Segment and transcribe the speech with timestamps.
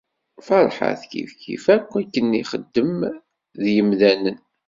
[0.47, 2.97] Feṛḥat kifkif akk akken ixeddem
[3.61, 4.39] d yimdanen.